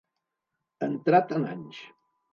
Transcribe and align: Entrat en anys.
Entrat 0.87 1.37
en 1.39 1.47
anys. 1.53 1.87